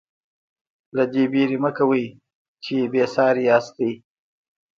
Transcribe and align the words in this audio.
له 0.95 1.03
دې 1.13 1.23
وېرې 1.31 1.57
مه 1.63 1.71
کوئ 1.77 2.05
چې 2.63 2.75
بې 2.91 3.05
ساري 3.13 3.43
یاستئ. 3.49 3.91